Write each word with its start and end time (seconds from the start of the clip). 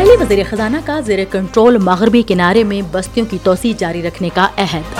اسرائیلی 0.00 0.24
وزیر 0.24 0.44
خزانہ 0.50 0.76
کا 0.84 1.00
زیر 1.00 1.18
کنٹرول 1.30 1.78
مغربی 1.78 2.22
کنارے 2.22 2.64
میں 2.64 2.82
بستیوں 2.90 3.26
کی 3.30 3.38
توسیع 3.42 3.72
جاری 3.78 4.02
رکھنے 4.02 4.28
کا 4.34 4.48
عہد۔ 4.58 4.98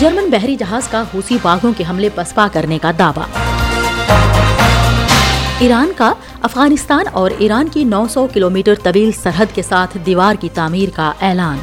جرمن 0.00 0.30
بحری 0.30 0.56
جہاز 0.56 0.88
کا 0.88 1.02
حوثی 1.14 1.38
باغوں 1.42 1.72
کے 1.76 1.84
حملے 1.90 2.08
پسپا 2.14 2.46
کرنے 2.52 2.78
کا 2.82 2.90
دعویٰ۔ 2.98 3.26
ایران 5.58 5.92
کا 5.96 6.12
افغانستان 6.42 7.04
اور 7.12 7.30
ایران 7.38 7.68
کی 7.68 7.84
نو 7.84 8.06
سو 8.10 8.26
کلومیٹر 8.34 8.74
طویل 8.74 9.10
سرحد 9.12 9.54
کے 9.54 9.62
ساتھ 9.62 9.98
دیوار 10.06 10.34
کی 10.34 10.48
تعمیر 10.54 10.88
کا 10.94 11.12
اعلان۔ 11.20 11.58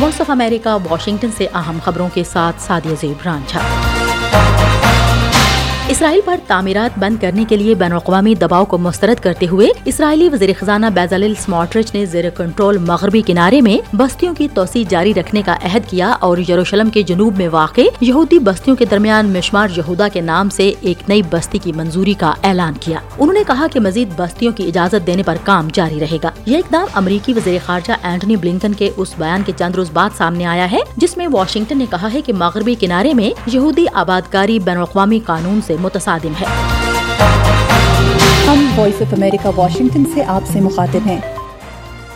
وائس 0.00 0.20
آف 0.20 0.30
امریکہ، 0.30 0.76
واشنگٹن 0.90 1.30
سے 1.36 1.46
اہم 1.54 1.78
خبروں 1.84 2.08
کے 2.14 2.24
ساتھ 2.24 2.62
سادیہ 2.62 2.94
زیب 3.00 3.22
رانجھا 3.24 3.60
اسرائیل 5.90 6.20
پر 6.24 6.36
تعمیرات 6.46 6.98
بند 6.98 7.16
کرنے 7.20 7.44
کے 7.48 7.56
لیے 7.56 7.74
بین 7.74 7.92
الاقوامی 7.92 8.34
دباؤ 8.34 8.64
کو 8.64 8.78
مسترد 8.78 9.22
کرتے 9.22 9.46
ہوئے 9.46 9.68
اسرائیلی 9.84 10.28
وزیر 10.28 10.50
خزانہ 10.58 10.86
بیزل 10.86 11.34
سمارٹرچ 11.34 11.94
نے 11.94 12.06
زیر 12.06 12.30
کنٹرول 12.30 12.78
مغربی 12.78 13.22
کنارے 13.22 13.60
میں 13.60 13.96
بستیوں 13.96 14.34
کی 14.34 14.48
توسیع 14.54 14.84
جاری 14.88 15.14
رکھنے 15.14 15.42
کا 15.42 15.56
عہد 15.62 15.90
کیا 15.90 16.08
اور 16.20 16.38
یروشلم 16.38 16.90
کے 16.90 17.02
جنوب 17.02 17.36
میں 17.36 17.48
واقع 17.48 17.80
یہودی 18.00 18.38
بستیوں 18.38 18.76
کے 18.76 18.84
درمیان 18.84 19.26
مشمار 19.26 19.68
یہودا 19.76 20.08
کے 20.08 20.20
نام 20.20 20.48
سے 20.48 20.72
ایک 20.80 20.98
نئی 21.08 21.22
بستی 21.30 21.58
کی 21.58 21.72
منظوری 21.72 22.14
کا 22.14 22.34
اعلان 22.42 22.72
کیا۔ 22.80 22.98
انہوں 23.18 23.34
نے 23.34 23.42
کہا 23.46 23.66
کہ 23.72 23.80
مزید 23.80 24.08
بستیوں 24.16 24.52
کی 24.52 24.66
اجازت 24.66 25.06
دینے 25.06 25.22
پر 25.22 25.36
کام 25.44 25.68
جاری 25.72 26.00
رہے 26.00 26.18
گا۔ 26.22 26.30
یہ 26.46 26.58
اقدام 26.58 26.86
امریکی 26.94 27.32
وزیر 27.32 27.58
خارجہ 27.66 27.92
اینٹنی 28.02 28.36
بلنکن 28.36 28.72
کے 28.72 28.90
اس 28.96 29.14
بیان 29.18 29.42
کے 29.42 29.52
چند 29.58 29.74
روز 29.74 29.90
بعد 29.92 30.10
سامنے 30.16 30.46
آیا 30.46 30.70
ہے، 30.70 30.78
جس 30.96 31.16
میں 31.16 31.28
واشنگٹن 31.32 31.78
نے 31.78 31.86
کہا 31.90 32.08
ہے 32.14 32.20
کہ 32.20 32.32
مغربی 32.32 32.74
کنارے 32.74 33.14
میں 33.14 33.30
یہودی 33.46 33.86
آبادکاری 33.92 34.58
بین 34.58 34.76
الاقوامی 34.76 35.20
قانون 35.26 35.60
سے 35.66 35.76
متصادم 35.80 36.32
ہے۔ 36.40 36.46
ہم 38.46 38.70
وائس 38.76 39.02
آف 39.02 39.12
امریکہ 39.12 39.48
واشنگٹن 39.56 40.04
سے 40.14 40.24
آپ 40.24 40.42
سے 40.52 40.60
مخاطب 40.60 41.06
ہیں۔ 41.06 41.20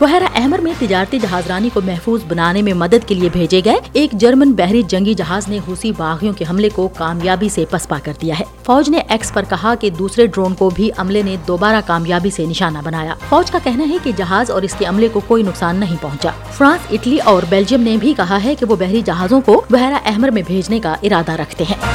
بحیرہ 0.00 0.24
احمر 0.34 0.58
میں 0.58 0.72
تجارتی 0.78 1.18
جہاز 1.18 1.42
رانی 1.48 1.68
کو 1.74 1.80
محفوظ 1.84 2.20
بنانے 2.28 2.62
میں 2.62 2.72
مدد 2.72 3.08
کے 3.08 3.14
لیے 3.14 3.28
بھیجے 3.32 3.60
گئے 3.64 3.76
ایک 3.92 4.12
جرمن 4.12 4.52
بحری 4.52 4.82
جنگی 4.82 5.14
جہاز 5.14 5.48
نے 5.48 5.58
حوثی 5.68 5.92
باغیوں 5.92 6.32
کے 6.32 6.44
حملے 6.50 6.68
کو 6.68 6.88
کامیابی 6.88 7.48
سے 7.48 7.64
پسپا 7.70 7.98
کر 8.02 8.12
دیا 8.22 8.38
ہے۔ 8.38 8.44
فوج 8.66 8.88
نے 8.88 8.98
ایکس 9.08 9.32
پر 9.32 9.42
کہا 9.48 9.74
کہ 9.74 9.90
دوسرے 9.90 10.26
ڈرون 10.26 10.54
کو 10.54 10.70
بھی 10.70 10.90
عملے 10.96 11.22
نے 11.22 11.36
دوبارہ 11.48 11.80
کامیابی 11.86 12.30
سے 12.30 12.46
نشانہ 12.46 12.78
بنایا۔ 12.84 13.14
فوج 13.28 13.50
کا 13.50 13.58
کہنا 13.64 13.84
ہے 13.88 13.96
کہ 14.02 14.12
جہاز 14.16 14.50
اور 14.50 14.62
اس 14.62 14.74
کے 14.78 14.84
عملے 14.84 15.08
کو 15.08 15.20
کوئی 15.26 15.42
نقصان 15.42 15.76
نہیں 15.76 15.96
پہنچا۔ 16.00 16.30
فرانس 16.52 16.92
اٹلی 16.92 17.18
اور 17.18 17.42
بیلجیم 17.48 17.80
نے 17.80 17.96
بھی 17.96 18.14
کہا 18.16 18.44
ہے 18.44 18.54
کہ 18.54 18.66
وہ 18.66 18.76
بحری 18.76 19.02
جہازوں 19.02 19.40
کو 19.40 19.64
بحیرہ 19.70 19.98
احمر 20.04 20.28
میں 20.28 20.42
بھیجنے 20.46 20.80
کا 20.80 20.94
ارادہ 21.02 21.32
رکھتے 21.32 21.64
ہیں۔ 21.64 21.93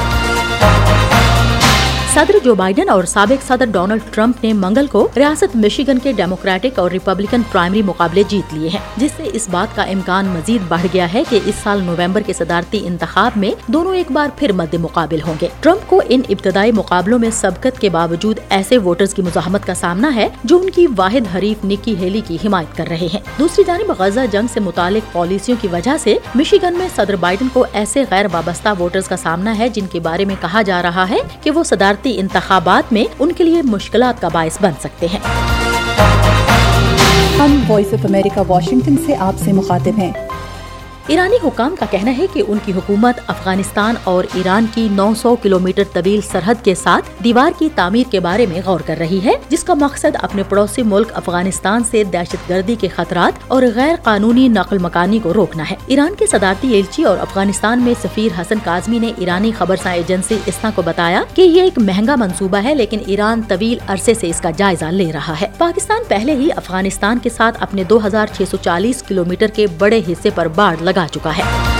صدر 2.13 2.35
جو 2.43 2.55
بائیڈن 2.55 2.89
اور 2.89 3.03
سابق 3.03 3.47
صدر 3.47 3.65
ڈونلڈ 3.65 4.01
ٹرمپ 4.11 4.43
نے 4.43 4.53
منگل 4.53 4.87
کو 4.87 5.07
ریاست 5.15 5.55
مشیگن 5.55 5.99
کے 5.99 6.11
ڈیموکریٹک 6.11 6.79
اور 6.79 6.91
ریپبلکن 6.91 7.41
پرائمری 7.51 7.81
مقابلے 7.81 8.23
جیت 8.27 8.53
لیے 8.53 8.69
ہیں، 8.69 8.79
جس 8.97 9.11
سے 9.17 9.29
اس 9.33 9.49
بات 9.49 9.75
کا 9.75 9.83
امکان 9.83 10.25
مزید 10.25 10.61
بڑھ 10.67 10.85
گیا 10.93 11.13
ہے 11.13 11.23
کہ 11.29 11.39
اس 11.45 11.55
سال 11.63 11.83
نومبر 11.83 12.21
کے 12.21 12.33
صدارتی 12.33 12.87
انتخاب 12.87 13.31
میں 13.35 13.51
دونوں 13.67 13.95
ایک 13.95 14.11
بار 14.11 14.27
پھر 14.35 14.51
مد 14.51 14.73
مقابل 14.73 15.19
ہوں 15.27 15.33
گے۔ 15.41 15.47
ٹرمپ 15.59 15.87
کو 15.87 16.01
ان 16.09 16.21
ابتدائی 16.29 16.71
مقابلوں 16.71 17.19
میں 17.19 17.29
سبقت 17.31 17.79
کے 17.79 17.89
باوجود 17.89 18.39
ایسے 18.49 18.77
ووٹرز 18.77 19.13
کی 19.13 19.21
مزاحمت 19.21 19.65
کا 19.65 19.73
سامنا 19.73 20.15
ہے 20.15 20.27
جو 20.43 20.57
ان 20.57 20.69
کی 20.69 20.87
واحد 20.97 21.35
حریف 21.35 21.65
نکی 21.65 21.95
ہیلی 21.97 22.21
کی 22.27 22.37
حمایت 22.45 22.77
کر 22.77 22.87
رہے 22.87 23.07
ہیں۔ 23.13 23.19
دوسری 23.39 23.63
جانب 23.67 23.91
غزہ 23.99 24.19
جنگ 24.31 24.47
سے 24.53 24.59
متعلق 24.59 25.13
پالیسیوں 25.13 25.57
کی 25.61 25.67
وجہ 25.71 25.97
سے 26.03 26.17
مشیگن 26.35 26.77
میں 26.77 26.87
صدر 26.95 27.15
بائیڈن 27.15 27.47
کو 27.53 27.65
ایسے 27.73 28.03
غیر 28.11 28.25
وابستہ 28.31 28.69
ووٹرز 28.79 29.07
کا 29.07 29.17
سامنا 29.17 29.57
ہے 29.57 29.69
جن 29.69 29.85
کے 29.91 29.99
بارے 29.99 30.25
میں 30.25 30.35
کہا 30.41 30.61
جا 30.61 30.81
رہا 30.81 31.09
ہے 31.09 31.17
کہ 31.41 31.51
وہ 31.51 31.63
صدارتی 31.63 31.98
انتخابات 32.05 32.93
میں 32.93 33.03
ان 33.19 33.31
کے 33.31 33.43
لیے 33.43 33.61
مشکلات 33.61 34.21
کا 34.21 34.27
باعث 34.27 34.57
بن 34.61 34.71
سکتے 34.79 35.07
ہیں۔ 35.13 35.19
ہم 37.39 37.63
وائس 37.67 37.93
آف 37.93 38.05
امریکہ 38.05 38.41
واشنگٹن 38.47 38.95
سے 39.05 39.15
آپ 39.15 39.35
سے 39.43 39.53
مخاطب 39.53 39.91
ہیں۔ 39.97 40.11
ایرانی 41.09 41.35
حکام 41.43 41.75
کا 41.75 41.85
کہنا 41.91 42.11
ہے 42.17 42.25
کہ 42.33 42.41
ان 42.47 42.57
کی 42.65 42.71
حکومت 42.71 43.19
افغانستان 43.27 43.95
اور 44.03 44.23
ایران 44.33 44.65
کی 44.73 44.87
نو 44.91 45.13
سو 45.17 45.35
کلومیٹر 45.35 45.83
طویل 45.93 46.19
سرحد 46.21 46.63
کے 46.63 46.75
ساتھ 46.75 47.23
دیوار 47.23 47.51
کی 47.59 47.69
تعمیر 47.75 48.11
کے 48.11 48.19
بارے 48.19 48.45
میں 48.45 48.61
غور 48.65 48.79
کر 48.79 48.97
رہی 48.99 49.19
ہے، 49.23 49.33
جس 49.49 49.63
کا 49.63 49.73
مقصد 49.73 50.15
اپنے 50.21 50.43
پڑوسی 50.49 50.83
ملک 50.83 51.11
افغانستان 51.13 51.83
سے 51.83 52.03
دہشت 52.03 52.49
گردی 52.49 52.75
کے 52.75 52.87
خطرات 52.87 53.39
اور 53.47 53.63
غیر 53.75 53.95
قانونی 54.03 54.47
نقل 54.47 54.77
مکانی 54.77 55.19
کو 55.23 55.33
روکنا 55.33 55.63
ہے۔ 55.69 55.75
ایران 55.87 56.13
کے 56.19 56.25
صدارتی 56.27 56.73
ایلچی 56.73 57.03
اور 57.03 57.17
افغانستان 57.17 57.81
میں 57.81 57.93
سفیر 58.01 58.39
حسن 58.41 58.59
کاظمی 58.63 58.99
نے 58.99 59.11
ایرانی 59.17 59.51
خبر 59.57 59.75
سا 59.83 59.91
ایجنسی 59.91 60.37
اسنا 60.45 60.71
کو 60.75 60.81
بتایا 60.81 61.23
کہ 61.33 61.41
یہ 61.41 61.61
ایک 61.61 61.79
مہنگا 61.79 62.15
منصوبہ 62.15 62.63
ہے، 62.63 62.75
لیکن 62.75 62.99
ایران 63.05 63.41
طویل 63.47 63.77
عرصے 63.87 64.13
سے 64.13 64.29
اس 64.29 64.41
کا 64.41 64.51
جائزہ 64.57 64.91
لے 64.91 65.11
رہا 65.11 65.39
ہے۔ 65.41 65.47
پاکستان 65.57 66.03
پہلے 66.07 66.35
ہی 66.35 66.49
افغانستان 66.55 67.19
کے 67.19 67.29
ساتھ 67.29 67.63
اپنے 67.63 67.83
دو 67.83 67.99
ہزار 68.07 68.27
چھ 68.37 68.49
سو 68.51 68.57
چالیس 68.61 69.03
کلو 69.07 69.25
میٹر 69.25 69.47
کے 69.47 69.67
بڑے 69.77 70.01
حصے 70.09 70.29
پر 70.35 70.47
باڑ 70.55 70.75
لگا 70.99 71.07
چکا 71.07 71.37
ہے۔ 71.37 71.78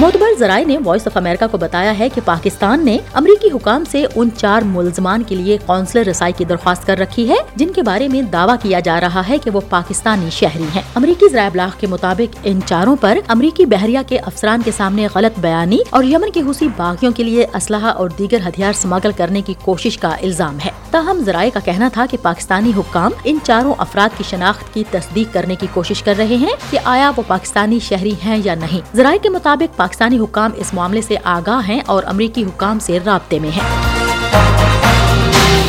معتبر 0.00 0.26
ذرائع 0.38 0.64
نے 0.66 0.78
وائس 0.84 1.06
آف 1.06 1.16
امریکہ 1.16 1.46
کو 1.50 1.58
بتایا 1.58 1.98
ہے 1.98 2.08
کہ 2.08 2.20
پاکستان 2.24 2.84
نے 2.84 2.98
امریکی 3.14 3.48
حکام 3.54 3.84
سے 3.90 4.06
ان 4.14 4.28
چار 4.36 4.62
ملزمان 4.62 5.22
کے 5.22 5.34
لیے 5.34 5.58
قونصلر 5.66 6.06
رسائی 6.06 6.32
کی 6.36 6.44
درخواست 6.44 6.86
کر 6.86 6.98
رکھی 6.98 7.28
ہے، 7.28 7.34
جن 7.56 7.72
کے 7.72 7.82
بارے 7.82 8.08
میں 8.08 8.22
دعویٰ 8.22 8.54
کیا 8.62 8.80
جا 8.80 9.00
رہا 9.00 9.22
ہے 9.28 9.38
کہ 9.38 9.50
وہ 9.50 9.60
پاکستانی 9.68 10.30
شہری 10.30 10.64
ہیں۔ 10.74 10.82
امریکی 10.94 11.28
ذرائع 11.28 11.46
ابلاغ 11.46 11.68
کے 11.80 11.86
مطابق 11.86 12.36
ان 12.44 12.60
چاروں 12.66 12.96
پر 13.00 13.18
امریکی 13.28 13.66
بحریہ 13.66 13.98
کے 14.06 14.18
افسران 14.18 14.62
کے 14.62 14.70
سامنے 14.76 15.08
غلط 15.14 15.38
بیانی 15.38 15.78
اور 15.90 16.04
یمن 16.04 16.30
کے 16.30 16.40
حوثی 16.40 16.68
باغیوں 16.76 17.12
کے 17.12 17.24
لیے 17.24 17.46
اسلحہ 17.54 17.86
اور 17.86 18.10
دیگر 18.18 18.48
ہتھیار 18.48 18.72
سمگل 18.72 19.10
کرنے 19.16 19.42
کی 19.42 19.54
کوشش 19.64 19.98
کا 19.98 20.08
الزام 20.08 20.58
ہے۔ 20.64 20.70
تاہم 20.90 21.22
ذرائع 21.26 21.50
کا 21.54 21.60
کہنا 21.60 21.88
تھا 21.88 22.06
کہ 22.10 22.16
پاکستانی 22.22 22.72
حکام 22.76 23.10
ان 23.24 23.38
چاروں 23.42 23.74
افراد 23.78 24.18
کی 24.18 24.24
شناخت 24.30 24.74
کی 24.74 24.84
تصدیق 24.90 25.34
کرنے 25.34 25.54
کی 25.54 25.66
کوشش 25.74 26.02
کر 26.02 26.14
رہے 26.18 26.36
ہیں 26.36 26.54
کہ 26.70 26.78
آیا 26.84 27.10
وہ 27.16 27.22
پاکستانی 27.26 27.78
شہری 27.78 28.14
ہیں 28.24 28.38
یا 28.44 28.54
نہیں۔ 28.54 28.96
ذرائع 28.96 29.18
کے 29.22 29.28
مطابق 29.28 29.76
پاکستانی 29.90 30.18
حکام 30.18 30.50
اس 30.56 30.74
معاملے 30.74 31.02
سے 31.02 31.16
آگاہ 31.24 31.68
ہیں 31.68 31.80
اور 31.86 32.02
امریکی 32.06 32.42
حکام 32.42 32.78
سے 32.78 32.98
رابطے 33.06 33.38
میں 33.38 33.50
ہیں۔ 33.50 33.64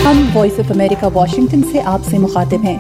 ہم 0.06 0.30
وائس 0.34 0.59
آف 0.59 0.72
امریکہ 0.72 1.08
واشنگٹن 1.14 1.62
سے 1.72 1.82
آپ 1.82 2.02
سے 2.09 2.18
مخاطب 2.18 2.64
ہیں۔ 2.64 2.78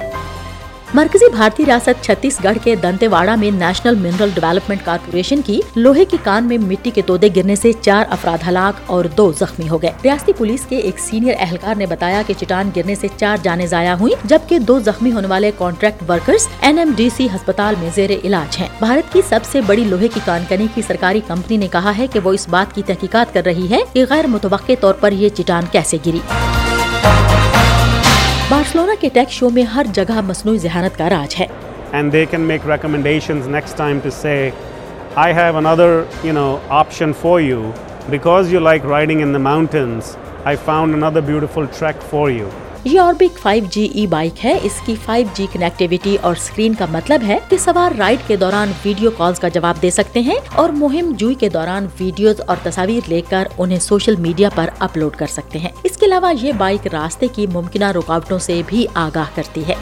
مرکزی 0.93 1.29
بھارتی 1.29 1.65
ریاست 1.65 2.03
چھتیس 2.03 2.39
گڑھ 2.43 2.57
کے 2.63 2.75
دنتے 2.75 3.07
واڑہ 3.07 3.35
میں 3.35 3.51
نیشنل 3.51 3.95
منرل 3.95 4.29
ڈیولپمنٹ 4.33 4.79
کارپوریشن 4.85 5.41
کی 5.41 5.59
لوہے 5.75 6.05
کی 6.05 6.17
کان 6.23 6.43
میں 6.43 6.57
مٹی 6.57 6.89
کے 6.89 7.01
تودے 7.01 7.29
گرنے 7.35 7.55
سے 7.55 7.71
چار 7.81 8.05
افراد 8.09 8.37
ہلاک 8.47 8.81
اور 8.85 9.05
دو 9.17 9.31
زخمی 9.31 9.69
ہو 9.69 9.81
گئے۔ 9.81 9.91
ریاستی 10.03 10.33
پولیس 10.33 10.65
کے 10.69 10.77
ایک 10.77 10.99
سینئر 10.99 11.33
اہلکار 11.39 11.75
نے 11.75 11.85
بتایا 11.85 12.21
کہ 12.27 12.33
چٹان 12.39 12.69
گرنے 12.75 12.95
سے 12.95 13.07
چار 13.17 13.37
جانے 13.43 13.67
ضائع 13.67 13.93
ہوئی 13.93 14.13
جبکہ 14.23 14.59
دو 14.59 14.79
زخمی 14.79 15.11
ہونے 15.11 15.27
والے 15.27 15.51
contract 15.57 16.09
workers 16.09 16.47
N 16.61 16.79
M 16.79 16.91
D 16.95 17.09
C 17.17 17.27
ہسپتال 17.35 17.75
میں 17.79 17.89
زیر 17.95 18.09
علاج 18.23 18.57
ہیں۔ 18.59 18.67
بھارت 18.79 19.13
کی 19.13 19.21
سب 19.29 19.39
سے 19.51 19.61
بڑی 19.61 19.83
لوہے 19.83 20.07
کی 20.07 20.19
کان 20.25 20.43
کنی 20.49 20.67
کی 20.75 20.81
سرکاری 20.87 21.21
کمپنی 21.27 21.57
نے 21.57 21.67
کہا 21.67 21.97
ہے 21.97 22.07
کہ 22.07 22.19
وہ 22.23 22.33
اس 22.33 22.47
بات 22.49 22.75
کی 22.75 22.81
تحقیقات 22.85 23.33
کر 23.33 23.41
رہی 23.45 23.69
ہے 23.69 23.79
کہ 23.93 24.05
غیر 24.09 24.27
متوقع 24.27 24.71
طور 24.79 24.93
پر 24.93 25.11
یہ 25.11 25.29
چٹان 25.29 25.63
کیسے 25.71 25.97
گری۔ 26.05 26.19
بارسلونا 28.51 28.93
کے 28.99 29.09
ٹیک 29.13 29.31
شو 29.31 29.49
میں 29.49 29.63
ہر 29.63 29.85
جگہ 29.93 30.21
مصنوعی 30.27 30.57
ذہانت 30.57 30.97
کا 30.97 31.09
راج 31.09 31.35
ہے۔ 31.39 31.45
Edition 31.91 32.51
for 37.21 37.39
you 37.39 37.71
because 38.09 38.55
riding 38.55 39.21
in 39.21 39.33
mountains 39.33 40.15
I 40.45 40.57
found 40.65 40.95
another 40.95 41.21
beautiful 41.21 41.65
track 41.79 42.01
for 42.09 42.29
you 42.29 42.49
یہ 42.85 42.99
اوربک 42.99 43.37
5 43.41 43.65
جی 43.71 43.83
ای 43.93 44.05
بائک 44.07 44.43
ہے۔ 44.45 44.57
اس 44.63 44.79
کی 44.85 44.93
5 45.05 45.35
جی 45.37 45.45
کنیکٹیویٹی 45.53 46.15
اور 46.21 46.35
اسکرین 46.37 46.73
کا 46.73 46.85
مطلب 46.91 47.21
ہے 47.27 47.37
کہ 47.49 47.57
سوار 47.57 47.91
رائڈ 47.97 48.19
کے 48.27 48.35
دوران 48.35 48.71
ویڈیو 48.85 49.11
کالز 49.17 49.39
کا 49.39 49.47
جواب 49.47 49.81
دے 49.81 49.89
سکتے 49.89 50.19
ہیں 50.19 50.37
اور 50.55 50.69
مہم 50.69 51.11
جوئی 51.17 51.35
کے 51.35 51.49
دوران 51.49 51.87
ویڈیوز 51.99 52.41
اور 52.47 52.57
تصاویر 52.63 53.09
لے 53.09 53.21
کر 53.29 53.47
انہیں 53.57 53.79
سوشل 53.79 54.15
میڈیا 54.15 54.49
پر 54.55 54.69
اپلوڈ 54.79 55.15
کر 55.15 55.27
سکتے 55.27 55.59
ہیں۔ 55.59 55.69
اس 55.83 55.97
کے 55.97 56.05
علاوہ 56.05 56.33
یہ 56.41 56.51
بائک 56.57 56.87
راستے 56.93 57.27
کی 57.35 57.47
ممکنہ 57.53 57.91
رکاوٹوں 57.95 58.39
سے 58.39 58.61
بھی 58.67 58.85
آگاہ 58.93 59.35
کرتی 59.35 59.63
ہے۔ 59.67 59.75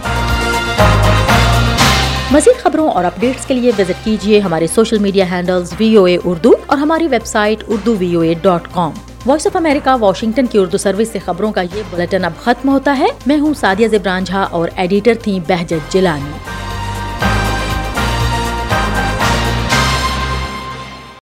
مزید 2.32 2.62
خبروں 2.64 2.90
اور 2.90 3.04
اپڈیٹس 3.04 3.46
کے 3.46 3.54
لیے 3.54 3.72
وزٹ 3.80 4.06
کیجیے 4.06 4.40
ہمارے 4.40 4.68
social 4.68 4.98
media 4.98 5.26
handles 5.32 5.74
V 5.80 5.96
O 5.96 6.04
A 6.04 6.18
Urdu 6.24 6.52
اور 6.66 6.78
ہماری 6.78 7.08
website 7.26 7.64
Urdu 7.68 7.96
V 8.00 8.14
O 8.16 8.22
A 8.22 8.34
dot 8.42 8.68
com 8.74 8.92
voice 9.30 9.48
of 9.48 9.56
America 9.56 9.96
Washington 10.00 10.46
کی 10.46 10.58
اردو 10.58 10.78
سروس 10.78 11.10
سے 11.10 11.20
خبروں 11.20 11.52
کا 11.52 11.62
یہ 11.62 11.82
بلٹن 11.90 12.26
اب 12.26 12.32
ختم 12.40 12.70
ہوتا 12.70 12.98
ہے۔ 13.00 13.08
میں 13.26 13.40
ہوں 13.40 13.54
سادیہ 13.54 13.88
زبران 13.88 14.24
جھا 14.24 14.42
اور 14.42 14.70
ایڈیٹر 14.76 15.14
تھیں 15.22 15.40
بہجت 15.48 15.94
جلانی 15.94 16.59